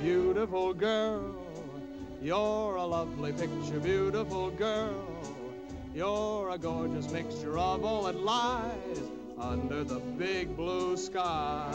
[0.00, 1.20] beautiful girl.
[2.22, 4.94] You're a lovely picture, beautiful girl.
[5.94, 9.02] You're a gorgeous mixture of all that lies
[9.38, 11.66] under the big blue sky.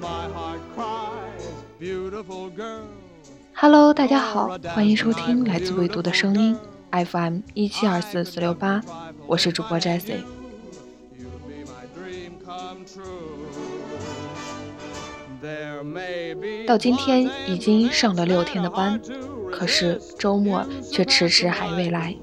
[0.00, 2.86] My heart cries, beautiful girl.
[3.54, 6.56] Hello，大家好，欢迎收听来自纬度的声音
[6.90, 8.82] FM 一七二四四六八，
[9.26, 10.22] 我是主播 Jessie。
[16.66, 19.00] 到今天已经上了六天的班，
[19.52, 22.14] 可是周末却迟迟还未来。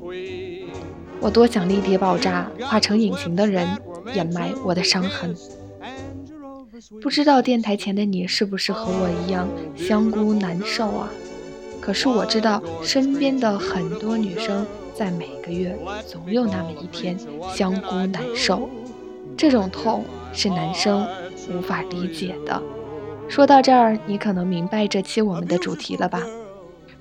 [1.19, 3.67] 我多想立地爆炸，化成隐形的人，
[4.13, 5.35] 掩埋我的伤痕。
[7.01, 11.09] 不知道电台前的你是不是和我一样香菇难受啊？
[11.79, 17.17] 可是我知道身边的很多女生在每个月总有那么一天
[17.53, 18.69] 香菇难受，
[19.37, 21.07] 这种痛是男生
[21.49, 22.61] 无法理解的。
[23.33, 26.21] 说到这儿，你可能明白这期我们的主题了吧？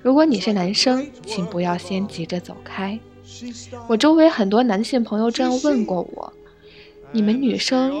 [0.01, 2.99] 如果你是男生，请不要先急着走开。
[3.87, 6.33] 我周围很多男性朋友这样问过我：
[7.11, 7.93] 你们女生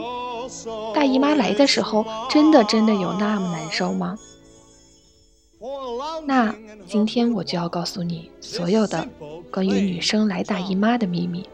[0.95, 4.17] 大姨妈来的时候，真的真的有那么难受吗？
[6.25, 6.55] 那
[6.87, 9.07] 今天我就要告诉你所有的
[9.51, 11.47] 关于女生来大姨妈的秘密。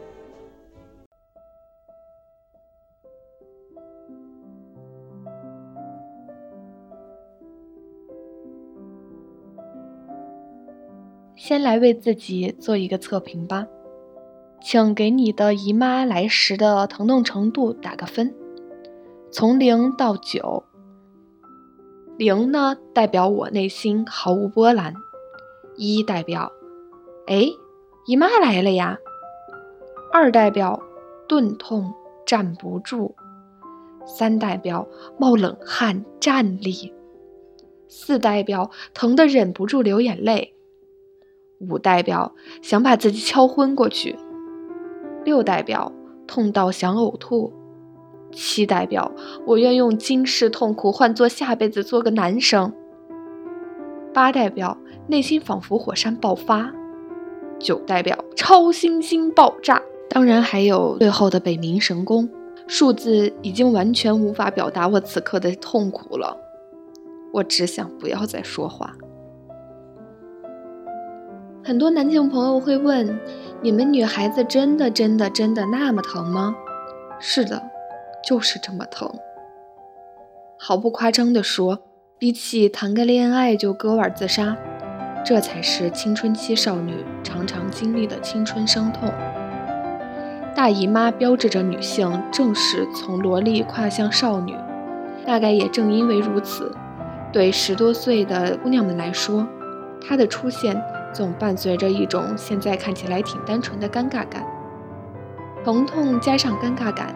[11.50, 13.66] 先来为自己做一个测评吧，
[14.62, 18.32] 请给你的姨妈来时的疼痛程度打个分，
[19.32, 20.62] 从零到九。
[22.16, 24.94] 零呢代表我内心毫无波澜，
[25.74, 26.52] 一代表，
[27.26, 27.46] 哎，
[28.06, 28.96] 姨妈来了呀。
[30.12, 30.80] 二代表
[31.26, 31.92] 钝痛
[32.24, 33.16] 站不住，
[34.06, 34.86] 三代表
[35.18, 36.94] 冒冷汗站立，
[37.88, 40.54] 四代表疼得忍不住流眼泪。
[41.60, 44.18] 五代表想把自己敲昏过去，
[45.24, 45.92] 六代表
[46.26, 47.52] 痛到想呕吐，
[48.32, 49.12] 七代表
[49.46, 52.72] 我愿用今世痛苦换作下辈子做个男生，
[54.14, 56.72] 八代表内心仿佛火山爆发，
[57.58, 62.26] 九代表超新星爆炸，当然还有最后的北冥神功，
[62.66, 66.38] 数字已经完全无法表达我此刻的痛苦了，
[67.34, 68.96] 我只想不要再说话。
[71.62, 73.20] 很多男性朋友会问：
[73.60, 76.56] 你们女孩子真的真的真的那么疼吗？
[77.18, 77.62] 是的，
[78.26, 79.12] 就是这么疼。
[80.58, 81.80] 毫不夸张地说，
[82.18, 84.56] 比起谈个恋爱就割腕自杀，
[85.22, 89.12] 这才是青春期少女常常经历的青春伤痛。
[90.54, 94.56] 大姨妈标志着女性正式从萝莉跨向少女，
[95.26, 96.74] 大概也正因为如此，
[97.30, 99.46] 对十多岁的姑娘们来说，
[100.00, 100.82] 她的出现。
[101.12, 104.46] 总伴随着一种现在看起来挺单纯的尴尬感，
[105.64, 107.14] 疼痛加上尴尬感，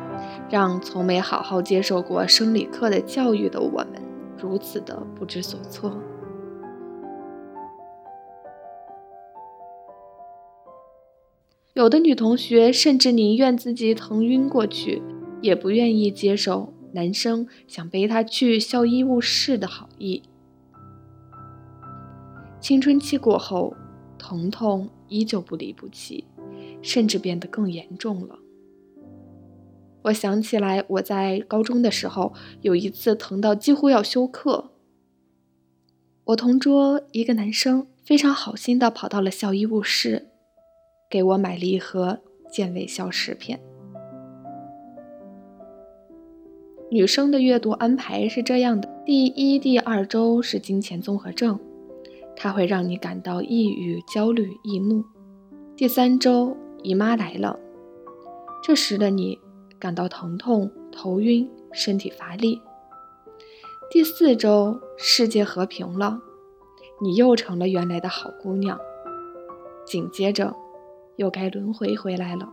[0.51, 4.03] 让从没好好接受过生理课的教育的我们
[4.37, 5.93] 如此的不知所措。
[11.75, 15.03] 有的女同学甚至宁愿自己疼晕过去，
[15.41, 20.23] 也不愿意接受男生想背她去校医务室的好意。
[22.65, 23.77] 青春期过后。
[24.17, 26.25] 疼痛依旧不离不弃，
[26.81, 28.39] 甚至变得更严重了。
[30.01, 32.33] 我想起来，我在高中的时候
[32.63, 34.71] 有一次疼到几乎要休克。
[36.25, 40.29] 我同桌一个男生非常好心的跑到了校医务室，
[41.11, 42.21] 给我买了一盒
[42.51, 43.61] 健胃消食片。
[46.91, 51.61] 女生的阅读安排是这样的：第一、第二周是金钱综合症。
[52.37, 55.05] 它会让你感到抑郁、焦虑、易怒。
[55.77, 57.59] 第三周姨妈来了，
[58.63, 59.39] 这时的你
[59.79, 62.61] 感到疼痛、头晕、身体乏力。
[63.91, 66.21] 第四周世界和平了，
[67.01, 68.79] 你又成了原来的好姑娘。
[69.87, 70.55] 紧接着
[71.17, 72.53] 又该轮回回来了。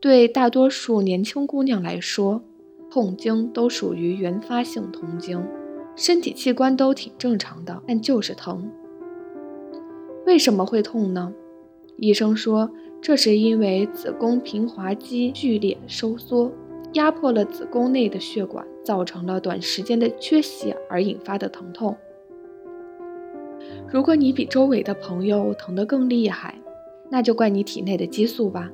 [0.00, 2.42] 对大多数年轻姑娘来说。
[2.90, 5.44] 痛经都属于原发性痛经，
[5.94, 8.70] 身体器官都挺正常的，但就是疼。
[10.26, 11.32] 为什么会痛呢？
[11.96, 12.70] 医生说，
[13.00, 16.50] 这是因为子宫平滑肌剧烈收缩，
[16.94, 21.96] 压迫了子宫内的血管，造成了短时间的缺血而引发的疼痛。
[23.90, 26.58] 如果你比周围的朋友疼得更厉害，
[27.10, 28.70] 那就怪你体内的激素吧，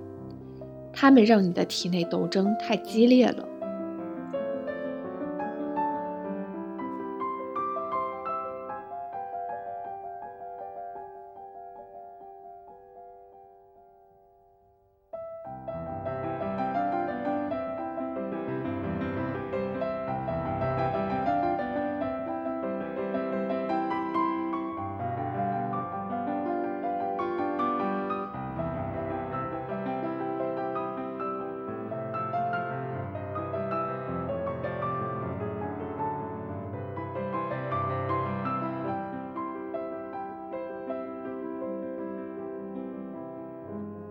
[0.93, 3.49] 它们让你的体内斗争太激烈了。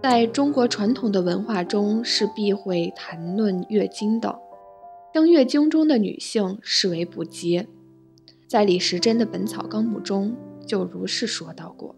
[0.03, 4.37] 在中国传统的文化中是避讳谈论月经的，
[5.13, 7.65] 将月经中的女性视为不洁。
[8.45, 10.35] 在李时珍的《本草纲目》中
[10.67, 11.95] 就如是说到过，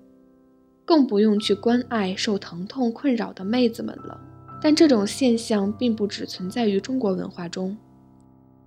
[0.86, 4.22] 更不用去关爱受疼痛困扰的妹子们了。
[4.62, 7.76] 但这种现象并不只存在于中国文化中。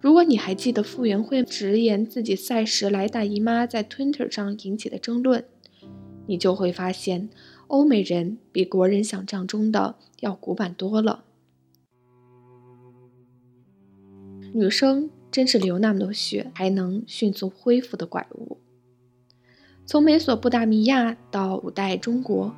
[0.01, 5.45] 如果你还记得傅园慧直言自己赛时来大姨妈在 Twitter 上引起的争论，
[6.27, 7.29] 你就会发现。
[7.69, 11.25] 欧美人比国人想象中的要古板多了。
[14.55, 18.57] 女生真是流那么多血还能迅速恢复的怪物。
[19.85, 22.55] 从美索不达米亚到古代中国，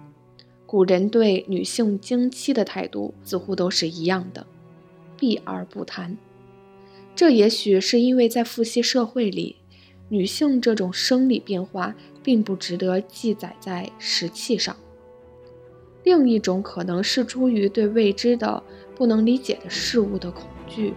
[0.67, 4.47] 古人对女性经期的态度似乎都是一样的，
[5.17, 6.17] 避而不谈。
[7.17, 9.57] 这也许是因为在父系社会里，
[10.09, 14.77] 女性这种生理变化并不值得记载在石器上。
[16.03, 18.63] 另一种可能是出于对未知的、
[18.95, 20.95] 不能理解的事物的恐惧。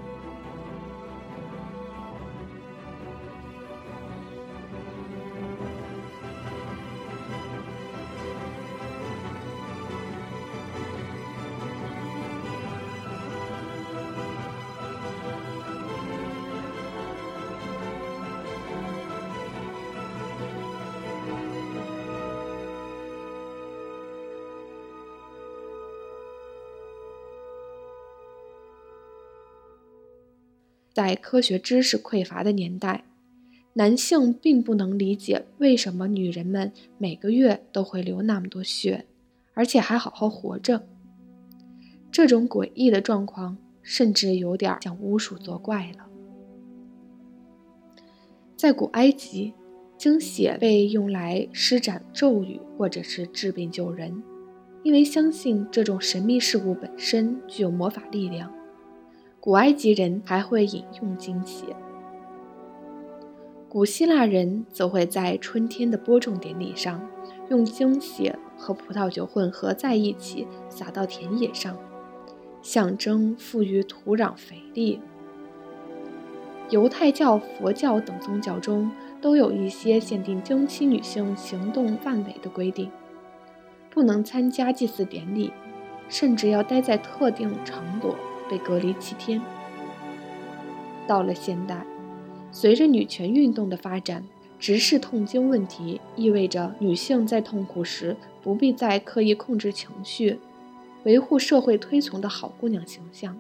[30.93, 33.03] 在科学知识匮乏的年代，
[33.73, 39.05] 男性并不能理解为什么女人们每个月都会流那么多血，
[39.55, 40.87] 而且还好好活着。
[42.11, 46.05] 这种诡异的状况，甚至有点像巫术作怪了。
[48.55, 49.51] 在古埃及，
[49.97, 54.21] 经血被用来施展咒语或者是治病救人，
[54.83, 58.53] 因为相信这种神秘事物本身具有魔法力量。
[59.43, 61.65] 古埃及人还会饮用精血，
[63.67, 67.05] 古希腊人则会在春天的播种典礼上，
[67.49, 71.75] 用精血和葡萄酒混合在一起撒到田野上，
[72.61, 75.01] 象征赋予土壤肥力。
[76.69, 82.89] 犹太教、佛教等宗教中都有一些限定经期女性行动范围的规定，
[83.89, 85.51] 不能参加祭祀典礼，
[86.07, 88.15] 甚至要待在特定场所。
[88.53, 89.41] 被隔离七天。
[91.07, 91.83] 到了现代，
[92.51, 94.23] 随着女权运动的发展，
[94.59, 100.37] 直视痛经问题意味着女性在痛苦时不必再刻意控制情绪，
[101.03, 103.39] 维护社会推崇的好姑娘形象。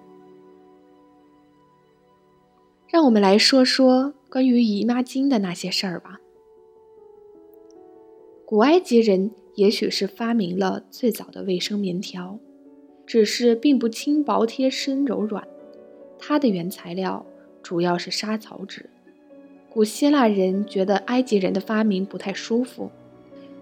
[2.87, 6.19] 让我们来说说关于姨妈巾的那些事儿吧。
[8.47, 12.39] 古埃及人也许是发明了最早的卫生棉条。
[13.13, 15.47] 只是并不轻薄贴身柔软，
[16.17, 17.23] 它的原材料
[17.61, 18.89] 主要是沙草纸。
[19.69, 22.89] 古希腊人觉得埃及人的发明不太舒服，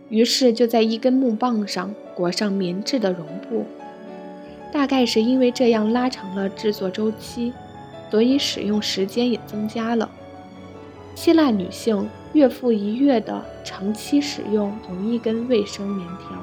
[0.08, 3.66] 于是就在一根木棒上裹上棉质的绒布。
[4.72, 7.52] 大概是因为这样拉长了制作周期，
[8.10, 10.10] 所以使用时间也增加了。
[11.14, 16.42] 希腊女性月复一月的长期使用同一根卫生棉条。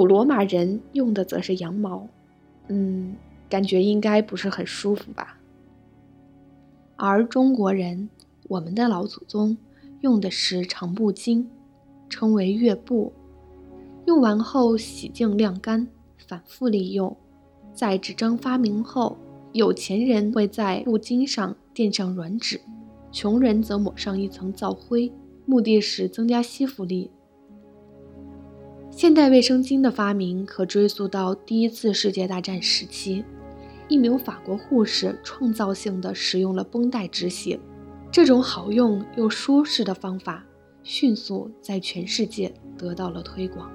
[0.00, 2.08] 古罗马人用的则是羊毛，
[2.68, 3.14] 嗯，
[3.50, 5.38] 感觉应该不是很舒服吧。
[6.96, 8.08] 而中国人，
[8.48, 9.58] 我们的老祖宗
[10.00, 11.44] 用的是长布巾，
[12.08, 13.12] 称为月布，
[14.06, 15.86] 用完后洗净晾干，
[16.26, 17.14] 反复利用。
[17.74, 19.18] 在纸张发明后，
[19.52, 22.58] 有钱人会在布巾上垫上软纸，
[23.12, 25.12] 穷人则抹上一层皂灰，
[25.44, 27.10] 目的是增加吸附力。
[28.90, 33.24] 现代卫生巾的发明可追溯到第一次世界大战时期，
[33.88, 37.58] 一名法国护士创造性的使用了绷带止血，
[38.10, 40.44] 这种好用又舒适的方法
[40.82, 43.70] 迅速在全世界得到了推广。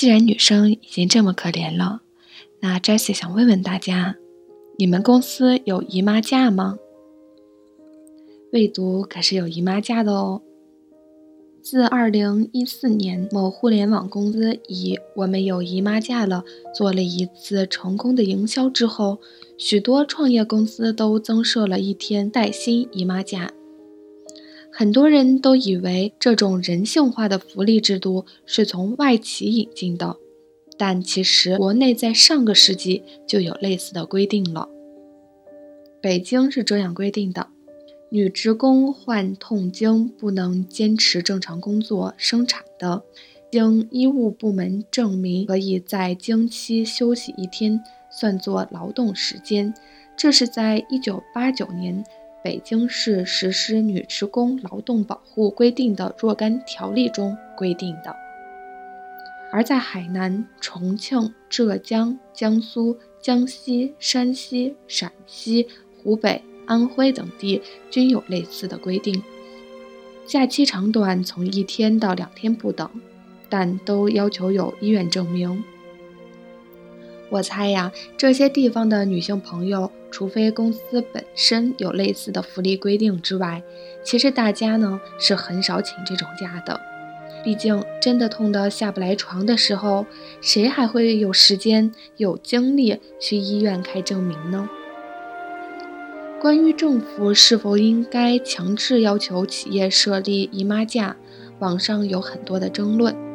[0.00, 2.00] 既然女生已经这么可怜了，
[2.60, 4.16] 那 Jessie 想问问大家：
[4.78, 6.78] 你们公司有姨妈假吗？
[8.50, 10.40] 未读可是有姨妈假的哦。
[11.60, 19.18] 自2014年某互联网公司以“我们有姨妈假了”做了一次成功的营销之后，
[19.58, 23.52] 许多创业公司都增设了一天带薪姨妈假。
[24.72, 30.16] 很多人都以为这种人性化的福利制度是从外企引进的，
[30.78, 34.68] 但其实国内在上个世纪就有类似的规定了。
[36.00, 37.48] 北京是这样规定的。
[38.12, 43.04] 女职工患痛经不能坚持正常工作生产的，
[43.52, 49.72] 经医务部门证明，可以在经期休息一天，算作劳动时间。
[50.16, 52.04] 这是在一九八九年
[52.42, 58.14] 北京市实施女职工劳动保护规定的若干条例中规定的。
[59.52, 65.66] 而在海南、重庆、浙江、江苏、江西、山西、陕西、
[66.02, 66.42] 湖北。
[66.66, 69.20] 安徽等地均有类似的规定，
[70.24, 72.88] 假期长短从一天到两天不等，
[73.48, 75.64] 但都要求有医院证明。
[77.28, 83.62] 我猜呀，这些地方的女性朋友，除非公司本身有类似的福利规定之外，
[84.04, 86.80] 其实大家呢是很少请这种假的。
[87.42, 90.04] 毕竟真的痛得下不来床的时候，
[90.42, 94.68] 谁还会有时间、有精力去医院开证明呢？
[96.38, 101.16] 关于政府是否应该强制要求企业设立姨妈假，
[101.60, 103.29] 网上有很多的争论。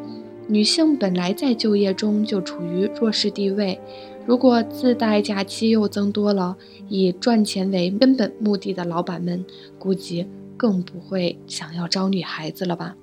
[0.47, 3.79] 女性本来在就业中就处于弱势地位，
[4.25, 6.55] 如果自带假期又增多了，
[6.87, 9.43] 以赚钱为根本目的的老板们，
[9.79, 12.95] 估计更不会想要招女孩子了吧？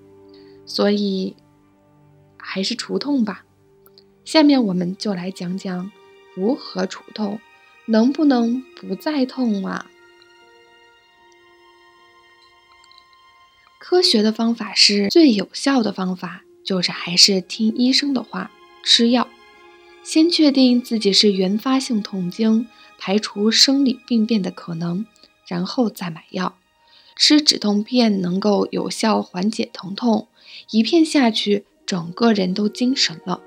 [0.64, 1.34] 所以，
[2.36, 3.44] 还是除痛吧。
[4.24, 5.90] 下面我们就来讲讲
[6.36, 7.40] 如何除痛，
[7.86, 9.90] 能不能不再痛啊？
[13.80, 18.50] 科学的方法是最有效的方法，就是还是听医生的话，
[18.84, 19.28] 吃药。
[20.02, 22.66] 先确定自己是原发性痛经，
[22.98, 25.06] 排除生理病变的可能，
[25.46, 26.56] 然后再买药。
[27.14, 30.26] 吃止痛片能够有效缓解疼痛，
[30.70, 33.40] 一片下去，整个人都精神了。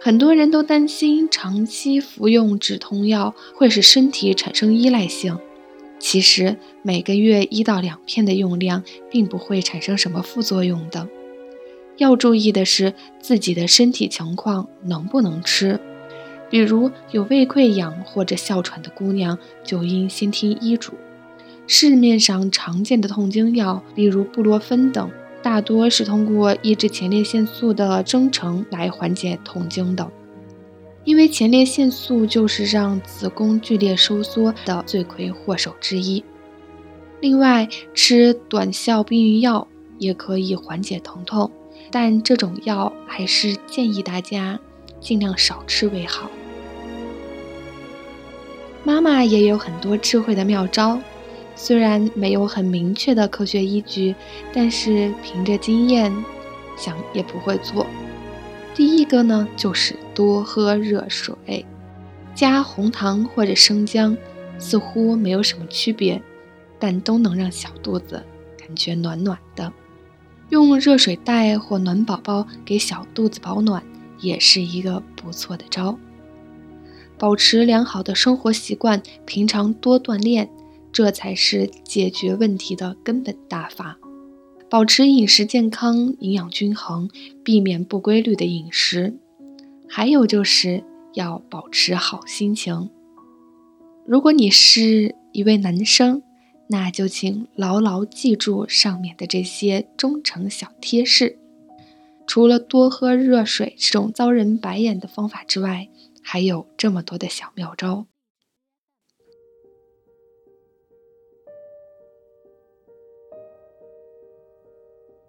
[0.00, 5.38] 很多人都担心长期服用止痛药会使身体产生依赖性。
[5.98, 11.08] 其实每个月一到两片的用量，并不会产生什么副作用的。
[12.00, 15.78] 要注意的是自己的身体情况能不能吃。
[16.48, 20.94] 比如有胃溃疡或者哮喘的姑娘，就应先听医嘱。
[21.66, 25.10] 市面上常见的痛经药，例如布洛芬等，
[25.42, 30.10] 大多是通过抑制前列腺素的生成来缓解痛经的。
[31.04, 36.24] 因为前列腺素就是让子宫剧烈收缩的罪魁祸首之一。
[37.20, 41.50] 另外，吃短效避孕药也可以缓解疼痛，
[41.90, 44.58] 但这种药还是建议大家
[45.00, 46.30] 尽量少吃为好。
[48.84, 50.98] 妈妈也有很多智慧的妙招，
[51.54, 54.14] 虽然没有很明确的科学依据，
[54.52, 56.12] 但是凭着经验，
[56.76, 57.86] 想也不会错。
[58.74, 61.66] 第一个呢，就是多喝热水，
[62.34, 64.16] 加红糖或者生姜，
[64.58, 66.22] 似乎没有什么区别，
[66.78, 68.24] 但都能让小肚子
[68.56, 69.70] 感觉暖暖的。
[70.50, 73.82] 用热水袋或暖宝宝给小肚子保暖，
[74.18, 75.98] 也是一个不错的招。
[77.16, 80.50] 保持良好的生活习惯，平常多锻炼，
[80.92, 83.98] 这才是解决问题的根本大法。
[84.68, 87.08] 保持饮食健康、营养均衡，
[87.44, 89.14] 避免不规律的饮食。
[89.88, 90.82] 还有就是
[91.14, 92.88] 要保持好心情。
[94.06, 96.22] 如果你是一位男生，
[96.72, 101.36] 那就请牢牢记住上面的这些忠诚小贴士。
[102.28, 105.88] 除了多喝热水这种遭人白眼的方法之外，
[106.22, 108.06] 还有这么多的小妙招。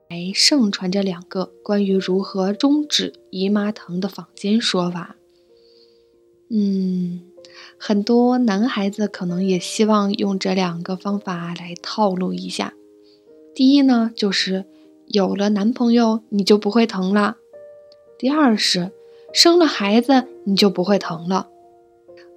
[0.09, 5.15] 还盛传着两个关于如何终止姨妈疼的坊间说法。
[6.51, 7.30] 嗯，
[7.77, 12.73] 很多男孩子可能也希望用这两个方法来套路一下。
[13.53, 14.65] 第一呢，就是
[15.07, 17.35] 有了男朋友你就不会疼了；
[18.17, 18.91] 第二是
[19.33, 21.47] 生了孩子你就不会疼了。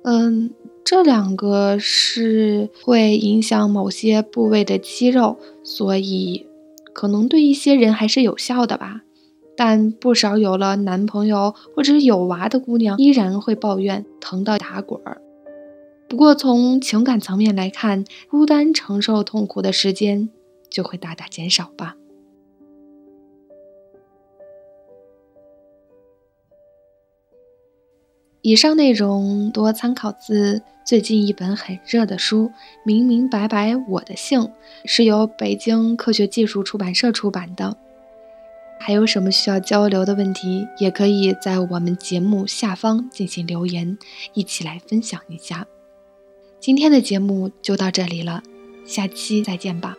[0.03, 0.51] 嗯，
[0.85, 6.47] 这两个是会影响某些部位的肌肉，所以。
[6.93, 9.01] 可能对一些人还是有效的吧，
[9.57, 15.21] 但不少有了男朋友或者有娃的姑娘依然会抱怨疼到打滚儿。
[16.09, 20.31] 不过从情感层面来看，孤单承受痛苦的时间
[20.71, 21.97] 就会大大减少吧。
[28.43, 32.49] 以上内容多参考自最近一本很热的书
[32.85, 34.41] 《明明白白我的姓》，
[34.85, 37.77] 是由北京科学技术出版社出版的。
[38.79, 43.97] 还有什么需要交流的问题，也可以在我们节目下方进行留言，
[44.35, 45.67] 一起来分享一下。
[46.65, 48.43] 今天的节目就到这里了，
[48.87, 49.95] 下期再见吧。